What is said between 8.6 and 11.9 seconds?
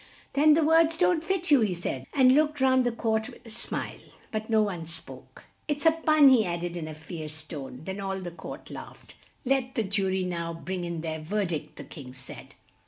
laughed. "Let the ju ry now bring in their verdict," the